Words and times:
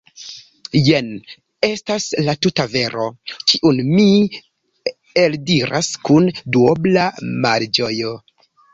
Jen 0.85 1.11
estas 1.67 2.07
la 2.29 2.35
tuta 2.47 2.65
vero, 2.73 3.07
kiun 3.53 3.83
mi 3.93 4.09
eldiras 5.27 5.95
kun 6.11 6.35
duobla 6.57 7.09
malĝojo. 7.47 8.21